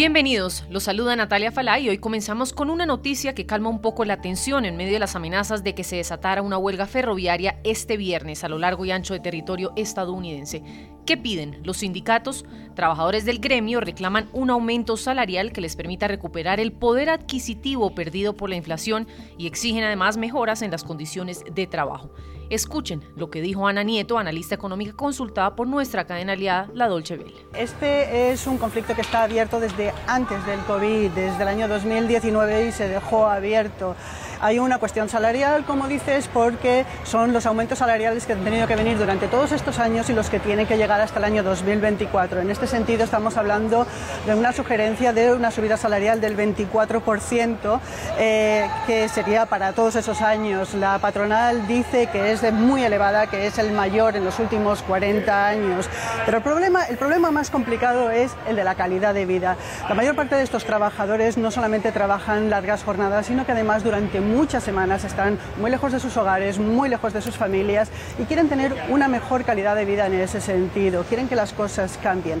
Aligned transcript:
Bienvenidos, 0.00 0.64
los 0.70 0.84
saluda 0.84 1.14
Natalia 1.14 1.52
Falá 1.52 1.78
y 1.78 1.90
hoy 1.90 1.98
comenzamos 1.98 2.54
con 2.54 2.70
una 2.70 2.86
noticia 2.86 3.34
que 3.34 3.44
calma 3.44 3.68
un 3.68 3.82
poco 3.82 4.06
la 4.06 4.22
tensión 4.22 4.64
en 4.64 4.74
medio 4.78 4.94
de 4.94 4.98
las 4.98 5.14
amenazas 5.14 5.62
de 5.62 5.74
que 5.74 5.84
se 5.84 5.96
desatara 5.96 6.40
una 6.40 6.56
huelga 6.56 6.86
ferroviaria 6.86 7.60
este 7.64 7.98
viernes 7.98 8.42
a 8.42 8.48
lo 8.48 8.58
largo 8.58 8.86
y 8.86 8.92
ancho 8.92 9.12
de 9.12 9.20
territorio 9.20 9.74
estadounidense. 9.76 10.62
¿Qué 11.04 11.18
piden? 11.18 11.60
Los 11.64 11.76
sindicatos, 11.76 12.46
trabajadores 12.74 13.26
del 13.26 13.40
gremio, 13.40 13.82
reclaman 13.82 14.30
un 14.32 14.48
aumento 14.48 14.96
salarial 14.96 15.52
que 15.52 15.60
les 15.60 15.76
permita 15.76 16.08
recuperar 16.08 16.60
el 16.60 16.72
poder 16.72 17.10
adquisitivo 17.10 17.94
perdido 17.94 18.34
por 18.34 18.48
la 18.48 18.56
inflación 18.56 19.06
y 19.36 19.46
exigen 19.46 19.84
además 19.84 20.16
mejoras 20.16 20.62
en 20.62 20.70
las 20.70 20.82
condiciones 20.82 21.44
de 21.54 21.66
trabajo. 21.66 22.10
Escuchen 22.50 23.00
lo 23.14 23.30
que 23.30 23.40
dijo 23.40 23.68
Ana 23.68 23.84
Nieto, 23.84 24.18
analista 24.18 24.56
económica 24.56 24.92
consultada 24.92 25.54
por 25.54 25.68
nuestra 25.68 26.04
cadena 26.04 26.32
aliada, 26.32 26.68
la 26.74 26.88
Dolce 26.88 27.16
Vele. 27.16 27.46
Este 27.54 28.32
es 28.32 28.44
un 28.48 28.58
conflicto 28.58 28.96
que 28.96 29.02
está 29.02 29.22
abierto 29.22 29.60
desde 29.60 29.94
antes 30.08 30.44
del 30.46 30.58
COVID, 30.60 31.10
desde 31.10 31.42
el 31.42 31.48
año 31.48 31.68
2019 31.68 32.66
y 32.66 32.72
se 32.72 32.88
dejó 32.88 33.26
abierto. 33.26 33.94
Hay 34.42 34.58
una 34.58 34.78
cuestión 34.78 35.10
salarial, 35.10 35.64
como 35.64 35.86
dices, 35.86 36.28
porque 36.32 36.86
son 37.04 37.34
los 37.34 37.44
aumentos 37.44 37.78
salariales 37.78 38.24
que 38.24 38.32
han 38.32 38.42
tenido 38.42 38.66
que 38.66 38.74
venir 38.74 38.96
durante 38.96 39.28
todos 39.28 39.52
estos 39.52 39.78
años 39.78 40.08
y 40.08 40.14
los 40.14 40.30
que 40.30 40.40
tienen 40.40 40.66
que 40.66 40.78
llegar 40.78 40.98
hasta 41.02 41.18
el 41.18 41.24
año 41.24 41.42
2024. 41.42 42.40
En 42.40 42.50
este 42.50 42.66
sentido, 42.66 43.04
estamos 43.04 43.36
hablando 43.36 43.86
de 44.26 44.34
una 44.34 44.52
sugerencia 44.52 45.12
de 45.12 45.34
una 45.34 45.50
subida 45.50 45.76
salarial 45.76 46.22
del 46.22 46.38
24%, 46.38 47.80
eh, 48.18 48.66
que 48.86 49.10
sería 49.10 49.44
para 49.44 49.74
todos 49.74 49.96
esos 49.96 50.22
años. 50.22 50.72
La 50.72 50.98
patronal 51.00 51.66
dice 51.66 52.06
que 52.06 52.32
es 52.32 52.50
muy 52.50 52.82
elevada, 52.82 53.26
que 53.26 53.46
es 53.46 53.58
el 53.58 53.72
mayor 53.72 54.16
en 54.16 54.24
los 54.24 54.38
últimos 54.38 54.80
40 54.82 55.46
años. 55.46 55.86
Pero 56.24 56.38
el 56.38 56.42
problema, 56.42 56.84
el 56.84 56.96
problema 56.96 57.30
más 57.30 57.50
complicado 57.50 58.10
es 58.10 58.32
el 58.48 58.56
de 58.56 58.64
la 58.64 58.74
calidad 58.74 59.12
de 59.12 59.26
vida. 59.26 59.58
La 59.86 59.94
mayor 59.94 60.14
parte 60.14 60.34
de 60.34 60.42
estos 60.42 60.64
trabajadores 60.64 61.36
no 61.36 61.50
solamente 61.50 61.92
trabajan 61.92 62.48
largas 62.48 62.84
jornadas, 62.84 63.26
sino 63.26 63.44
que 63.44 63.52
además 63.52 63.84
durante 63.84 64.29
muchas 64.30 64.62
semanas 64.64 65.04
están 65.04 65.38
muy 65.60 65.70
lejos 65.70 65.92
de 65.92 66.00
sus 66.00 66.16
hogares, 66.16 66.58
muy 66.58 66.88
lejos 66.88 67.12
de 67.12 67.20
sus 67.20 67.36
familias 67.36 67.90
y 68.18 68.24
quieren 68.24 68.48
tener 68.48 68.74
una 68.88 69.08
mejor 69.08 69.44
calidad 69.44 69.76
de 69.76 69.84
vida 69.84 70.06
en 70.06 70.14
ese 70.14 70.40
sentido, 70.40 71.04
quieren 71.04 71.28
que 71.28 71.36
las 71.36 71.52
cosas 71.52 71.98
cambien. 72.02 72.40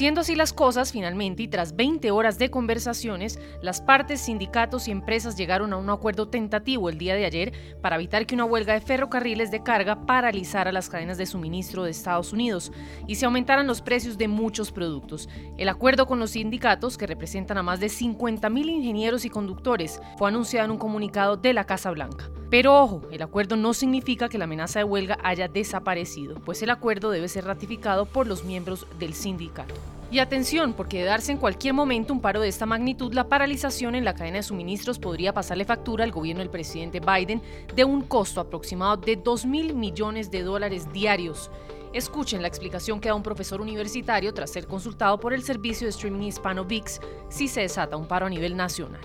Siendo 0.00 0.22
así 0.22 0.34
las 0.34 0.54
cosas, 0.54 0.92
finalmente, 0.92 1.42
y 1.42 1.48
tras 1.48 1.76
20 1.76 2.10
horas 2.10 2.38
de 2.38 2.50
conversaciones, 2.50 3.38
las 3.60 3.82
partes, 3.82 4.22
sindicatos 4.22 4.88
y 4.88 4.92
empresas 4.92 5.36
llegaron 5.36 5.74
a 5.74 5.76
un 5.76 5.90
acuerdo 5.90 6.26
tentativo 6.26 6.88
el 6.88 6.96
día 6.96 7.14
de 7.14 7.26
ayer 7.26 7.52
para 7.82 7.96
evitar 7.96 8.24
que 8.24 8.34
una 8.34 8.46
huelga 8.46 8.72
de 8.72 8.80
ferrocarriles 8.80 9.50
de 9.50 9.62
carga 9.62 10.06
paralizara 10.06 10.72
las 10.72 10.88
cadenas 10.88 11.18
de 11.18 11.26
suministro 11.26 11.82
de 11.82 11.90
Estados 11.90 12.32
Unidos 12.32 12.72
y 13.06 13.16
se 13.16 13.26
aumentaran 13.26 13.66
los 13.66 13.82
precios 13.82 14.16
de 14.16 14.26
muchos 14.26 14.72
productos. 14.72 15.28
El 15.58 15.68
acuerdo 15.68 16.06
con 16.06 16.18
los 16.18 16.30
sindicatos, 16.30 16.96
que 16.96 17.06
representan 17.06 17.58
a 17.58 17.62
más 17.62 17.78
de 17.78 17.88
50.000 17.88 18.70
ingenieros 18.70 19.26
y 19.26 19.28
conductores, 19.28 20.00
fue 20.16 20.30
anunciado 20.30 20.64
en 20.64 20.70
un 20.70 20.78
comunicado 20.78 21.36
de 21.36 21.52
la 21.52 21.64
Casa 21.64 21.90
Blanca. 21.90 22.30
Pero 22.50 22.76
ojo, 22.76 23.02
el 23.12 23.22
acuerdo 23.22 23.54
no 23.54 23.72
significa 23.74 24.28
que 24.28 24.36
la 24.36 24.44
amenaza 24.44 24.80
de 24.80 24.84
huelga 24.84 25.18
haya 25.22 25.46
desaparecido, 25.46 26.34
pues 26.44 26.60
el 26.62 26.70
acuerdo 26.70 27.10
debe 27.10 27.28
ser 27.28 27.44
ratificado 27.44 28.06
por 28.06 28.26
los 28.26 28.42
miembros 28.42 28.88
del 28.98 29.14
sindicato. 29.14 29.74
Y 30.10 30.18
atención, 30.18 30.72
porque 30.72 30.98
de 30.98 31.04
darse 31.04 31.30
en 31.30 31.38
cualquier 31.38 31.74
momento 31.74 32.12
un 32.12 32.20
paro 32.20 32.40
de 32.40 32.48
esta 32.48 32.66
magnitud, 32.66 33.14
la 33.14 33.28
paralización 33.28 33.94
en 33.94 34.04
la 34.04 34.14
cadena 34.14 34.38
de 34.38 34.42
suministros 34.42 34.98
podría 34.98 35.32
pasarle 35.32 35.64
factura 35.64 36.02
al 36.02 36.10
gobierno 36.10 36.40
del 36.40 36.50
presidente 36.50 36.98
Biden 36.98 37.40
de 37.76 37.84
un 37.84 38.02
costo 38.02 38.40
aproximado 38.40 38.96
de 38.96 39.14
2 39.14 39.46
mil 39.46 39.74
millones 39.76 40.32
de 40.32 40.42
dólares 40.42 40.92
diarios. 40.92 41.52
Escuchen 41.92 42.40
la 42.40 42.46
explicación 42.46 43.00
que 43.00 43.08
da 43.08 43.16
un 43.16 43.22
profesor 43.22 43.60
universitario 43.60 44.32
tras 44.32 44.50
ser 44.50 44.68
consultado 44.68 45.18
por 45.18 45.32
el 45.32 45.42
servicio 45.42 45.86
de 45.86 45.90
streaming 45.90 46.22
hispano 46.22 46.64
VIX 46.64 47.00
si 47.28 47.48
se 47.48 47.62
desata 47.62 47.96
un 47.96 48.06
paro 48.06 48.26
a 48.26 48.30
nivel 48.30 48.56
nacional. 48.56 49.00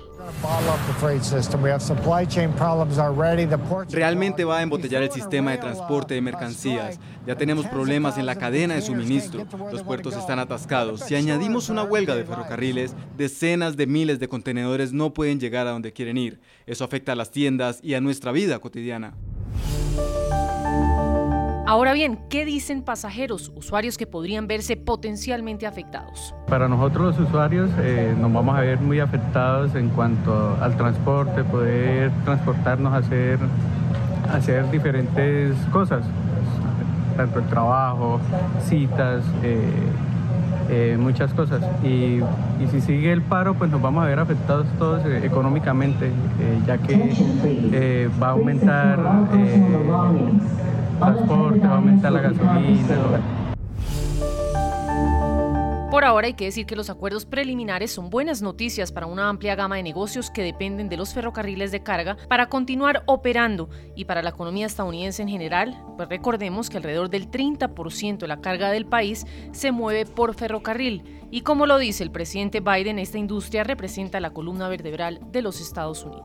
Realmente 3.90 4.46
va 4.46 4.60
a 4.60 4.62
embotellar 4.62 5.02
el 5.02 5.12
sistema 5.12 5.52
de 5.52 5.58
transporte 5.58 6.14
de 6.14 6.22
mercancías. 6.22 7.00
Ya 7.26 7.36
tenemos 7.36 7.66
problemas 7.66 8.20
en 8.20 8.28
la 8.28 8.36
cadena 8.36 8.76
de 8.76 8.84
suministro. 8.84 9.48
Los 9.72 9.82
puertos 9.82 10.16
están 10.16 10.38
atascados. 10.38 11.02
Si 11.02 11.16
añadimos 11.16 11.70
una 11.70 11.84
huelga 11.84 12.16
de 12.16 12.24
ferrocarriles, 12.24 12.94
decenas 13.18 13.78
de 13.78 13.88
miles 13.88 14.20
de 14.20 14.28
contenedores 14.28 14.94
no 14.94 15.12
pueden 15.12 15.40
llegar 15.40 15.66
a 15.66 15.72
donde 15.72 15.92
quieren 15.92 16.18
ir. 16.18 16.40
Eso 16.68 16.84
afecta 16.84 17.14
a 17.14 17.16
las 17.16 17.32
tiendas 17.32 17.80
y 17.82 17.96
a 17.96 18.02
nuestra 18.02 18.32
vida 18.32 18.60
cotidiana. 18.60 19.16
Ahora 21.68 21.94
bien, 21.94 22.20
¿qué 22.30 22.46
dicen 22.46 22.84
pasajeros, 22.84 23.52
usuarios 23.56 23.98
que 23.98 24.06
podrían 24.06 24.46
verse 24.46 24.78
potencialmente 24.78 25.66
afectados? 25.66 26.36
Para 26.48 26.68
nosotros 26.68 27.18
los 27.18 27.28
usuarios 27.28 27.72
eh, 27.80 28.14
nos 28.20 28.32
vamos 28.32 28.56
a 28.56 28.62
ver 28.62 28.80
muy 28.80 29.00
afectados 29.00 29.74
en 29.74 29.90
cuanto 29.90 30.56
al 30.62 30.78
transporte, 30.78 31.44
poder 31.44 32.12
transportarnos 32.24 32.94
hacer, 32.94 33.40
hacer 34.32 34.70
diferentes 34.70 35.56
cosas, 35.72 36.06
tanto 37.18 37.40
el 37.40 37.46
trabajo, 37.46 38.20
citas, 38.62 39.24
eh, 39.42 39.60
eh, 40.70 40.98
muchas 41.00 41.34
cosas. 41.34 41.64
Y, 41.84 42.20
si 42.70 42.80
sigue 42.80 43.12
el 43.12 43.24
paro, 43.24 43.56
pues 43.56 43.72
nos 43.72 43.82
vamos 43.82 44.04
a 44.04 44.08
ver 44.08 44.20
afectados 44.20 44.68
todos 44.78 45.04
económicamente, 45.24 46.12
ya 46.68 46.78
que 46.78 48.08
va 48.22 48.28
a 48.28 48.32
aumentar 48.32 49.00
va 51.02 51.08
a 51.08 51.76
aumentar 51.76 52.12
la 52.12 52.22
gasolina. 52.22 53.46
Por 55.96 56.04
ahora 56.04 56.28
hay 56.28 56.34
que 56.34 56.44
decir 56.44 56.66
que 56.66 56.76
los 56.76 56.90
acuerdos 56.90 57.26
preliminares 57.26 57.90
son 57.90 58.10
buenas 58.10 58.42
noticias 58.42 58.92
para 58.92 59.06
una 59.06 59.30
amplia 59.30 59.56
gama 59.56 59.78
de 59.78 59.84
negocios 59.84 60.30
que 60.30 60.44
dependen 60.44 60.90
de 60.90 60.98
los 60.98 61.14
ferrocarriles 61.14 61.72
de 61.72 61.84
carga 61.84 62.18
para 62.28 62.50
continuar 62.50 63.04
operando 63.06 63.70
y 63.96 64.04
para 64.04 64.22
la 64.22 64.32
economía 64.32 64.66
estadounidense 64.66 65.22
en 65.22 65.30
general, 65.30 65.82
pues 65.96 66.10
recordemos 66.10 66.70
que 66.70 66.76
alrededor 66.76 67.10
del 67.10 67.32
30% 67.32 68.18
de 68.18 68.28
la 68.28 68.42
carga 68.42 68.72
del 68.72 68.86
país 68.86 69.26
se 69.54 69.72
mueve 69.72 70.06
por 70.06 70.36
ferrocarril 70.36 71.28
y 71.32 71.42
como 71.42 71.66
lo 71.66 71.78
dice 71.78 72.04
el 72.04 72.12
presidente 72.12 72.60
Biden, 72.60 73.00
esta 73.00 73.18
industria 73.18 73.64
representa 73.64 74.20
la 74.20 74.32
columna 74.32 74.68
vertebral 74.68 75.22
de 75.32 75.42
los 75.44 75.62
Estados 75.62 76.04
Unidos. 76.04 76.25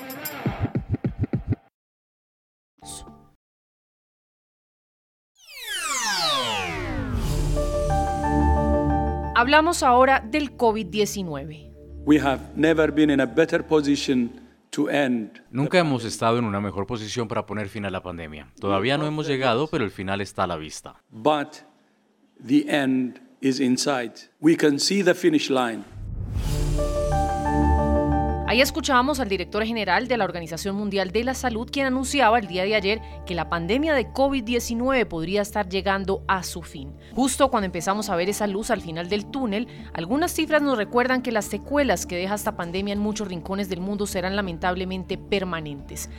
Hablamos 9.41 9.81
ahora 9.81 10.19
del 10.19 10.55
COVID-19. 10.55 11.73
Nunca 15.49 15.79
hemos 15.79 16.05
estado 16.05 16.37
en 16.37 16.45
una 16.45 16.61
mejor 16.61 16.85
posición 16.85 17.27
para 17.27 17.47
poner 17.47 17.67
fin 17.67 17.85
a 17.85 17.89
la 17.89 18.03
pandemia. 18.03 18.53
Todavía 18.59 18.99
no 18.99 19.07
hemos 19.07 19.27
llegado, 19.27 19.65
pero 19.65 19.83
el 19.83 19.89
final 19.89 20.21
está 20.21 20.43
a 20.43 20.47
la 20.47 20.57
vista. 20.57 21.01
But 21.09 21.55
the 22.45 22.65
end 22.67 23.19
is 23.41 23.59
in 23.59 23.79
sight. 23.79 24.29
We 24.39 24.55
can 24.55 24.79
see 24.79 25.01
the 25.01 25.15
finish 25.15 25.49
line. 25.49 25.85
Ahí 28.51 28.59
escuchábamos 28.59 29.21
al 29.21 29.29
director 29.29 29.63
general 29.63 30.09
de 30.09 30.17
la 30.17 30.25
Organización 30.25 30.75
Mundial 30.75 31.11
de 31.11 31.23
la 31.23 31.33
Salud, 31.33 31.69
quien 31.71 31.85
anunciaba 31.85 32.37
el 32.37 32.47
día 32.47 32.65
de 32.65 32.75
ayer 32.75 33.01
que 33.25 33.33
la 33.33 33.47
pandemia 33.47 33.93
de 33.93 34.09
COVID-19 34.11 35.07
podría 35.07 35.41
estar 35.41 35.69
llegando 35.69 36.25
a 36.27 36.43
su 36.43 36.61
fin. 36.61 36.93
Justo 37.15 37.49
cuando 37.49 37.67
empezamos 37.67 38.09
a 38.09 38.17
ver 38.17 38.27
esa 38.27 38.47
luz 38.47 38.69
al 38.69 38.81
final 38.81 39.07
del 39.07 39.25
túnel, 39.31 39.69
algunas 39.93 40.33
cifras 40.33 40.61
nos 40.61 40.75
recuerdan 40.75 41.21
que 41.21 41.31
las 41.31 41.45
secuelas 41.45 42.05
que 42.05 42.17
deja 42.17 42.35
esta 42.35 42.57
pandemia 42.57 42.91
en 42.91 42.99
muchos 42.99 43.29
rincones 43.29 43.69
del 43.69 43.79
mundo 43.79 44.05
serán 44.05 44.35
lamentablemente 44.35 45.17
permanentes. 45.17 46.09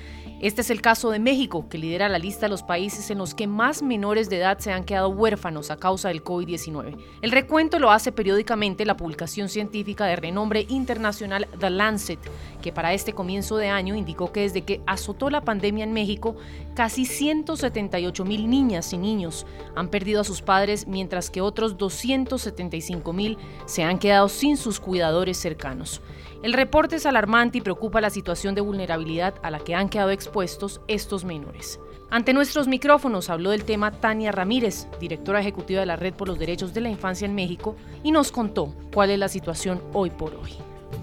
Este 0.42 0.62
es 0.62 0.70
el 0.70 0.80
caso 0.80 1.12
de 1.12 1.20
México, 1.20 1.68
que 1.68 1.78
lidera 1.78 2.08
la 2.08 2.18
lista 2.18 2.46
de 2.46 2.50
los 2.50 2.64
países 2.64 3.12
en 3.12 3.18
los 3.18 3.32
que 3.32 3.46
más 3.46 3.80
menores 3.80 4.28
de 4.28 4.38
edad 4.38 4.58
se 4.58 4.72
han 4.72 4.82
quedado 4.82 5.08
huérfanos 5.08 5.70
a 5.70 5.76
causa 5.76 6.08
del 6.08 6.24
COVID-19. 6.24 6.96
El 7.22 7.30
recuento 7.30 7.78
lo 7.78 7.92
hace 7.92 8.10
periódicamente 8.10 8.84
la 8.84 8.96
publicación 8.96 9.48
científica 9.48 10.04
de 10.04 10.16
renombre 10.16 10.66
internacional 10.68 11.46
The 11.60 11.70
Lancet, 11.70 12.18
que 12.60 12.72
para 12.72 12.92
este 12.92 13.12
comienzo 13.12 13.56
de 13.56 13.68
año 13.68 13.94
indicó 13.94 14.32
que 14.32 14.40
desde 14.40 14.62
que 14.62 14.80
azotó 14.84 15.30
la 15.30 15.42
pandemia 15.42 15.84
en 15.84 15.92
México, 15.92 16.34
casi 16.74 17.04
178 17.04 18.24
mil 18.24 18.50
niñas 18.50 18.92
y 18.92 18.98
niños 18.98 19.46
han 19.76 19.90
perdido 19.90 20.22
a 20.22 20.24
sus 20.24 20.42
padres, 20.42 20.88
mientras 20.88 21.30
que 21.30 21.40
otros 21.40 21.78
275 21.78 23.12
mil 23.12 23.38
se 23.66 23.84
han 23.84 24.00
quedado 24.00 24.28
sin 24.28 24.56
sus 24.56 24.80
cuidadores 24.80 25.36
cercanos. 25.36 26.02
El 26.42 26.54
reporte 26.54 26.96
es 26.96 27.06
alarmante 27.06 27.58
y 27.58 27.60
preocupa 27.60 28.00
la 28.00 28.10
situación 28.10 28.56
de 28.56 28.60
vulnerabilidad 28.60 29.34
a 29.44 29.50
la 29.52 29.60
que 29.60 29.76
han 29.76 29.88
quedado 29.88 30.10
expuestos 30.10 30.80
estos 30.88 31.24
menores. 31.24 31.78
Ante 32.10 32.32
nuestros 32.32 32.66
micrófonos 32.66 33.30
habló 33.30 33.50
del 33.50 33.62
tema 33.62 33.92
Tania 33.92 34.32
Ramírez, 34.32 34.88
directora 34.98 35.38
ejecutiva 35.38 35.78
de 35.78 35.86
la 35.86 35.94
Red 35.94 36.14
por 36.14 36.26
los 36.26 36.40
Derechos 36.40 36.74
de 36.74 36.80
la 36.80 36.90
Infancia 36.90 37.26
en 37.26 37.36
México, 37.36 37.76
y 38.02 38.10
nos 38.10 38.32
contó 38.32 38.74
cuál 38.92 39.10
es 39.10 39.20
la 39.20 39.28
situación 39.28 39.80
hoy 39.92 40.10
por 40.10 40.34
hoy. 40.34 40.50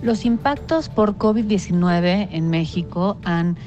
Los 0.02 0.26
impactos 0.26 0.90
por 0.90 1.18
COVID-19 1.18 2.28
en 2.32 2.50
México 2.50 3.18
han 3.24 3.58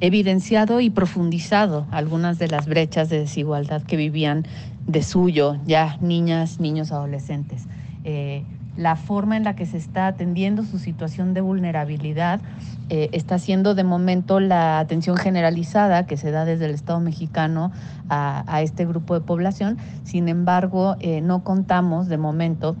evidenciado 0.00 0.80
y 0.80 0.88
profundizado 0.88 1.86
algunas 1.90 2.38
de 2.38 2.48
las 2.48 2.66
brechas 2.66 3.10
de 3.10 3.18
desigualdad 3.18 3.82
que 3.82 3.96
vivían 3.96 4.46
de 4.86 5.02
suyo 5.02 5.58
ya 5.66 5.98
niñas, 6.00 6.58
niños, 6.58 6.90
adolescentes. 6.90 7.66
Eh, 8.04 8.44
la 8.78 8.94
forma 8.94 9.36
en 9.36 9.42
la 9.42 9.56
que 9.56 9.66
se 9.66 9.76
está 9.76 10.06
atendiendo 10.06 10.62
su 10.62 10.78
situación 10.78 11.34
de 11.34 11.40
vulnerabilidad 11.40 12.40
eh, 12.90 13.08
está 13.10 13.40
siendo 13.40 13.74
de 13.74 13.82
momento 13.82 14.38
la 14.38 14.78
atención 14.78 15.16
generalizada 15.16 16.06
que 16.06 16.16
se 16.16 16.30
da 16.30 16.44
desde 16.44 16.66
el 16.66 16.70
Estado 16.70 17.00
mexicano 17.00 17.72
a, 18.08 18.62
este 18.62 18.86
grupo 18.86 19.14
de 19.14 19.20
población. 19.20 19.78
Sin 20.04 20.28
embargo, 20.28 20.94
eh, 21.00 21.20
no 21.20 21.42
contamos 21.42 22.06
de 22.06 22.18
momento 22.18 22.76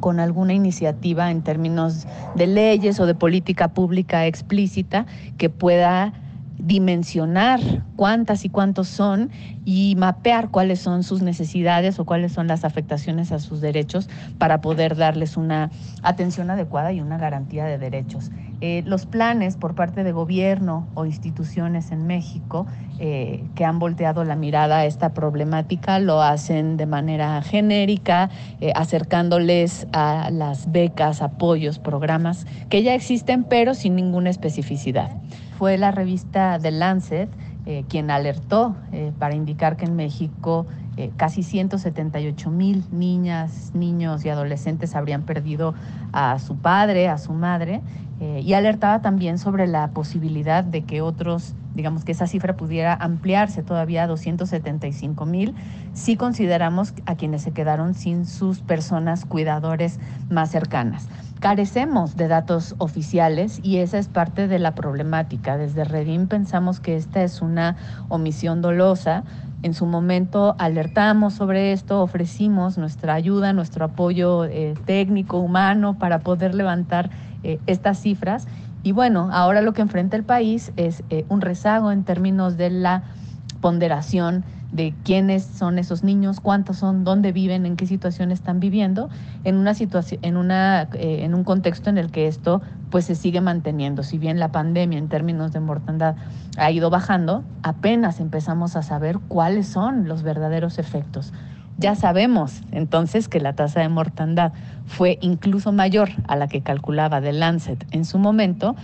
con 0.00 0.20
alguna 0.20 0.54
iniciativa 0.54 1.30
en 1.30 1.42
términos 1.42 2.06
de 2.34 2.46
leyes 2.46 2.98
o 2.98 3.04
de 3.04 3.14
política 3.14 3.68
pública 3.68 4.24
explícita 4.24 5.04
que 5.36 5.50
pueda 5.50 6.14
dimensionar 6.56 7.60
cuántas 7.96 8.46
y 8.46 8.48
cuántos 8.48 8.88
son 8.88 9.30
y 9.72 9.94
mapear 9.94 10.50
cuáles 10.50 10.80
son 10.80 11.04
sus 11.04 11.22
necesidades 11.22 12.00
o 12.00 12.04
cuáles 12.04 12.32
son 12.32 12.48
las 12.48 12.64
afectaciones 12.64 13.30
a 13.30 13.38
sus 13.38 13.60
derechos 13.60 14.08
para 14.36 14.60
poder 14.60 14.96
darles 14.96 15.36
una 15.36 15.70
atención 16.02 16.50
adecuada 16.50 16.92
y 16.92 17.00
una 17.00 17.18
garantía 17.18 17.66
de 17.66 17.78
derechos. 17.78 18.32
Eh, 18.60 18.82
los 18.84 19.06
planes 19.06 19.56
por 19.56 19.76
parte 19.76 20.02
de 20.02 20.10
gobierno 20.10 20.88
o 20.94 21.06
instituciones 21.06 21.92
en 21.92 22.08
México 22.08 22.66
eh, 22.98 23.44
que 23.54 23.64
han 23.64 23.78
volteado 23.78 24.24
la 24.24 24.34
mirada 24.34 24.78
a 24.78 24.86
esta 24.86 25.14
problemática 25.14 26.00
lo 26.00 26.20
hacen 26.20 26.76
de 26.76 26.86
manera 26.86 27.40
genérica, 27.40 28.28
eh, 28.60 28.72
acercándoles 28.74 29.86
a 29.92 30.30
las 30.32 30.72
becas, 30.72 31.22
apoyos, 31.22 31.78
programas 31.78 32.44
que 32.70 32.82
ya 32.82 32.94
existen 32.94 33.44
pero 33.44 33.74
sin 33.74 33.94
ninguna 33.94 34.30
especificidad 34.30 35.12
fue 35.60 35.76
la 35.76 35.90
revista 35.90 36.58
The 36.58 36.70
Lancet 36.70 37.28
eh, 37.70 37.84
quien 37.88 38.10
alertó 38.10 38.74
eh, 38.90 39.12
para 39.20 39.36
indicar 39.36 39.76
que 39.76 39.84
en 39.84 39.94
México 39.94 40.66
eh, 40.96 41.12
casi 41.16 41.44
178 41.44 42.50
mil 42.50 42.82
niñas, 42.90 43.70
niños 43.74 44.24
y 44.24 44.28
adolescentes 44.28 44.96
habrían 44.96 45.22
perdido 45.22 45.76
a 46.12 46.40
su 46.40 46.56
padre, 46.56 47.08
a 47.08 47.16
su 47.16 47.32
madre, 47.32 47.80
y 48.42 48.52
alertaba 48.52 49.00
también 49.00 49.38
sobre 49.38 49.66
la 49.66 49.92
posibilidad 49.92 50.62
de 50.62 50.82
que 50.82 51.00
otros, 51.00 51.54
digamos 51.74 52.04
que 52.04 52.12
esa 52.12 52.26
cifra 52.26 52.54
pudiera 52.54 52.92
ampliarse 52.92 53.62
todavía 53.62 54.02
a 54.02 54.06
275 54.08 55.24
mil 55.24 55.54
si 55.94 56.16
consideramos 56.16 56.92
a 57.06 57.14
quienes 57.14 57.40
se 57.40 57.52
quedaron 57.52 57.94
sin 57.94 58.26
sus 58.26 58.60
personas 58.60 59.24
cuidadores 59.24 59.98
más 60.28 60.50
cercanas. 60.50 61.08
Carecemos 61.40 62.16
de 62.18 62.28
datos 62.28 62.74
oficiales 62.76 63.60
y 63.62 63.78
esa 63.78 63.96
es 63.96 64.08
parte 64.08 64.46
de 64.46 64.58
la 64.58 64.74
problemática. 64.74 65.56
Desde 65.56 65.84
Redim 65.84 66.26
pensamos 66.26 66.80
que 66.80 66.96
esta 66.96 67.22
es 67.22 67.40
una 67.40 67.76
omisión 68.10 68.60
dolosa. 68.60 69.24
En 69.62 69.72
su 69.72 69.86
momento 69.86 70.54
alertamos 70.58 71.32
sobre 71.32 71.72
esto, 71.72 72.02
ofrecimos 72.02 72.76
nuestra 72.76 73.14
ayuda, 73.14 73.54
nuestro 73.54 73.86
apoyo 73.86 74.44
eh, 74.44 74.74
técnico, 74.84 75.38
humano, 75.38 75.98
para 75.98 76.18
poder 76.18 76.54
levantar 76.54 77.08
eh, 77.42 77.58
estas 77.66 77.98
cifras. 77.98 78.46
Y 78.82 78.92
bueno, 78.92 79.30
ahora 79.32 79.62
lo 79.62 79.72
que 79.72 79.80
enfrenta 79.80 80.18
el 80.18 80.24
país 80.24 80.72
es 80.76 81.02
eh, 81.08 81.24
un 81.30 81.40
rezago 81.40 81.90
en 81.90 82.04
términos 82.04 82.58
de 82.58 82.68
la 82.68 83.02
ponderación 83.62 84.44
de 84.72 84.94
quiénes 85.04 85.44
son 85.44 85.78
esos 85.78 86.04
niños, 86.04 86.40
cuántos 86.40 86.78
son, 86.78 87.04
dónde 87.04 87.32
viven, 87.32 87.66
en 87.66 87.76
qué 87.76 87.86
situación 87.86 88.30
están 88.30 88.60
viviendo, 88.60 89.08
en 89.44 89.56
una 89.56 89.74
situación, 89.74 90.20
en 90.22 90.36
una, 90.36 90.88
eh, 90.94 91.24
en 91.24 91.34
un 91.34 91.44
contexto 91.44 91.90
en 91.90 91.98
el 91.98 92.10
que 92.10 92.26
esto 92.26 92.62
pues 92.90 93.04
se 93.04 93.14
sigue 93.14 93.40
manteniendo. 93.40 94.02
Si 94.02 94.18
bien 94.18 94.38
la 94.38 94.48
pandemia 94.48 94.98
en 94.98 95.08
términos 95.08 95.52
de 95.52 95.60
mortandad 95.60 96.16
ha 96.56 96.70
ido 96.70 96.90
bajando, 96.90 97.44
apenas 97.62 98.20
empezamos 98.20 98.76
a 98.76 98.82
saber 98.82 99.18
cuáles 99.28 99.66
son 99.66 100.08
los 100.08 100.22
verdaderos 100.22 100.78
efectos. 100.78 101.32
Ya 101.78 101.94
sabemos 101.94 102.60
entonces 102.72 103.28
que 103.28 103.40
la 103.40 103.54
tasa 103.54 103.80
de 103.80 103.88
mortandad 103.88 104.52
fue 104.86 105.18
incluso 105.22 105.72
mayor 105.72 106.10
a 106.28 106.36
la 106.36 106.46
que 106.46 106.60
calculaba 106.60 107.22
The 107.22 107.32
Lancet 107.32 107.86
en 107.90 108.04
su 108.04 108.18
momento 108.18 108.76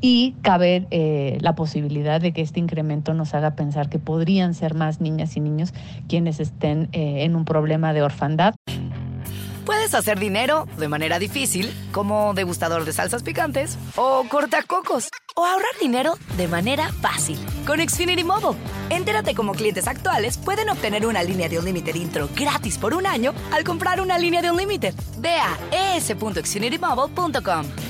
y 0.00 0.34
cabe 0.42 0.86
eh, 0.90 1.38
la 1.40 1.54
posibilidad 1.54 2.20
de 2.20 2.32
que 2.32 2.42
este 2.42 2.60
incremento 2.60 3.14
nos 3.14 3.34
haga 3.34 3.54
pensar 3.54 3.88
que 3.88 3.98
podrían 3.98 4.54
ser 4.54 4.74
más 4.74 5.00
niñas 5.00 5.36
y 5.36 5.40
niños 5.40 5.72
quienes 6.08 6.40
estén 6.40 6.88
eh, 6.92 7.24
en 7.24 7.36
un 7.36 7.44
problema 7.44 7.92
de 7.92 8.02
orfandad. 8.02 8.54
Puedes 9.64 9.94
hacer 9.94 10.18
dinero 10.18 10.66
de 10.78 10.88
manera 10.88 11.18
difícil, 11.18 11.70
como 11.92 12.34
degustador 12.34 12.84
de 12.84 12.92
salsas 12.92 13.22
picantes, 13.22 13.78
o 13.94 14.24
cortacocos, 14.28 15.10
o 15.36 15.44
ahorrar 15.44 15.70
dinero 15.80 16.14
de 16.36 16.48
manera 16.48 16.90
fácil 17.00 17.38
con 17.66 17.78
Xfinity 17.78 18.24
Mobile. 18.24 18.58
Entérate 18.88 19.34
cómo 19.34 19.52
clientes 19.52 19.86
actuales 19.86 20.38
pueden 20.38 20.70
obtener 20.70 21.06
una 21.06 21.22
línea 21.22 21.48
de 21.48 21.58
un 21.58 21.66
límite 21.66 21.96
intro 21.96 22.28
gratis 22.34 22.78
por 22.78 22.94
un 22.94 23.06
año 23.06 23.32
al 23.52 23.62
comprar 23.62 24.00
una 24.00 24.18
línea 24.18 24.42
de 24.42 24.50
un 24.50 24.56
límite. 24.56 24.92
Ve 25.18 25.36
a 25.36 25.96
es.xfinitymobile.com. 25.96 27.89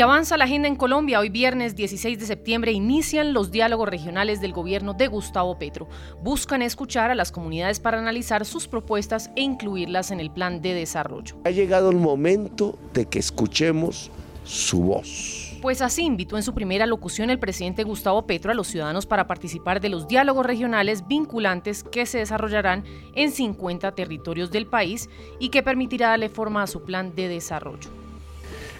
Y 0.00 0.02
avanza 0.02 0.38
la 0.38 0.44
agenda 0.44 0.66
en 0.66 0.76
Colombia. 0.76 1.20
Hoy 1.20 1.28
viernes 1.28 1.76
16 1.76 2.18
de 2.18 2.24
septiembre 2.24 2.72
inician 2.72 3.34
los 3.34 3.50
diálogos 3.50 3.86
regionales 3.86 4.40
del 4.40 4.54
gobierno 4.54 4.94
de 4.94 5.08
Gustavo 5.08 5.58
Petro. 5.58 5.90
Buscan 6.22 6.62
escuchar 6.62 7.10
a 7.10 7.14
las 7.14 7.30
comunidades 7.30 7.80
para 7.80 7.98
analizar 7.98 8.46
sus 8.46 8.66
propuestas 8.66 9.30
e 9.36 9.42
incluirlas 9.42 10.10
en 10.10 10.18
el 10.20 10.30
plan 10.30 10.62
de 10.62 10.72
desarrollo. 10.72 11.36
Ha 11.44 11.50
llegado 11.50 11.90
el 11.90 11.98
momento 11.98 12.78
de 12.94 13.04
que 13.04 13.18
escuchemos 13.18 14.10
su 14.42 14.80
voz. 14.84 15.58
Pues 15.60 15.82
así 15.82 16.02
invitó 16.02 16.38
en 16.38 16.44
su 16.44 16.54
primera 16.54 16.86
locución 16.86 17.28
el 17.28 17.38
presidente 17.38 17.84
Gustavo 17.84 18.26
Petro 18.26 18.52
a 18.52 18.54
los 18.54 18.68
ciudadanos 18.68 19.04
para 19.04 19.26
participar 19.26 19.82
de 19.82 19.90
los 19.90 20.08
diálogos 20.08 20.46
regionales 20.46 21.06
vinculantes 21.08 21.84
que 21.84 22.06
se 22.06 22.16
desarrollarán 22.16 22.84
en 23.14 23.32
50 23.32 23.94
territorios 23.94 24.50
del 24.50 24.66
país 24.66 25.10
y 25.38 25.50
que 25.50 25.62
permitirá 25.62 26.08
darle 26.08 26.30
forma 26.30 26.62
a 26.62 26.66
su 26.66 26.84
plan 26.84 27.14
de 27.14 27.28
desarrollo. 27.28 27.99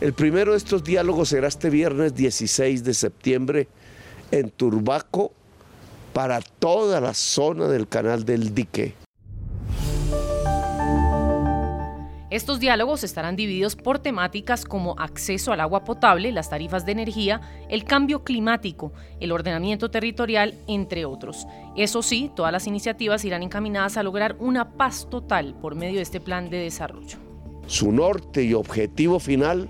El 0.00 0.14
primero 0.14 0.52
de 0.52 0.56
estos 0.56 0.82
diálogos 0.82 1.28
será 1.28 1.46
este 1.46 1.68
viernes 1.68 2.14
16 2.14 2.84
de 2.84 2.94
septiembre 2.94 3.68
en 4.30 4.48
Turbaco 4.48 5.32
para 6.14 6.40
toda 6.40 7.02
la 7.02 7.12
zona 7.12 7.68
del 7.68 7.86
canal 7.86 8.24
del 8.24 8.54
dique. 8.54 8.94
Estos 12.30 12.60
diálogos 12.60 13.04
estarán 13.04 13.36
divididos 13.36 13.76
por 13.76 13.98
temáticas 13.98 14.64
como 14.64 14.98
acceso 14.98 15.52
al 15.52 15.60
agua 15.60 15.84
potable, 15.84 16.32
las 16.32 16.48
tarifas 16.48 16.86
de 16.86 16.92
energía, 16.92 17.42
el 17.68 17.84
cambio 17.84 18.24
climático, 18.24 18.92
el 19.18 19.32
ordenamiento 19.32 19.90
territorial, 19.90 20.54
entre 20.66 21.04
otros. 21.04 21.46
Eso 21.76 22.02
sí, 22.02 22.30
todas 22.34 22.52
las 22.52 22.66
iniciativas 22.66 23.24
irán 23.26 23.42
encaminadas 23.42 23.98
a 23.98 24.02
lograr 24.02 24.36
una 24.38 24.70
paz 24.78 25.08
total 25.10 25.54
por 25.60 25.74
medio 25.74 25.96
de 25.96 26.02
este 26.02 26.20
plan 26.20 26.48
de 26.48 26.58
desarrollo. 26.58 27.18
Su 27.66 27.92
norte 27.92 28.42
y 28.42 28.54
objetivo 28.54 29.18
final 29.18 29.68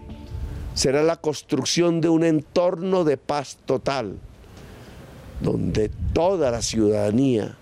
será 0.81 1.03
la 1.03 1.17
construcción 1.17 2.01
de 2.01 2.09
un 2.09 2.25
entorno 2.25 3.05
de 3.05 3.19
paz 3.19 3.59
total, 3.67 4.17
donde 5.43 5.91
toda 6.15 6.51
la 6.51 6.63
ciudadanía 6.63 7.55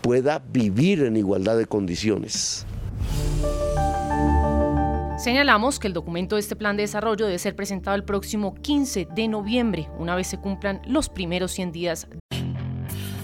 pueda 0.00 0.38
vivir 0.38 1.02
en 1.02 1.18
igualdad 1.18 1.58
de 1.58 1.66
condiciones. 1.66 2.64
Señalamos 5.18 5.78
que 5.78 5.88
el 5.88 5.92
documento 5.92 6.36
de 6.36 6.40
este 6.40 6.56
plan 6.56 6.78
de 6.78 6.84
desarrollo 6.84 7.26
debe 7.26 7.38
ser 7.38 7.54
presentado 7.54 7.94
el 7.96 8.04
próximo 8.04 8.54
15 8.54 9.08
de 9.14 9.28
noviembre, 9.28 9.90
una 9.98 10.16
vez 10.16 10.28
se 10.28 10.38
cumplan 10.38 10.80
los 10.86 11.10
primeros 11.10 11.52
100 11.52 11.72
días. 11.72 12.08